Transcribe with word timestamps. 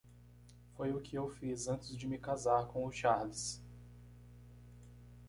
Foi 0.75 0.91
o 0.93 0.99
que 0.99 1.15
eu 1.15 1.29
fiz 1.29 1.67
antes 1.67 1.95
de 1.95 2.07
me 2.07 2.17
casar 2.17 2.65
com 2.65 2.87
o 2.87 2.91
Charles. 2.91 3.61